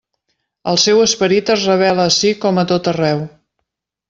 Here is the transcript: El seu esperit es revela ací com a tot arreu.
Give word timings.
El 0.71 0.79
seu 0.83 1.01
esperit 1.03 1.51
es 1.57 1.67
revela 1.71 2.09
ací 2.13 2.33
com 2.47 2.61
a 2.63 2.67
tot 2.73 2.91
arreu. 2.95 3.23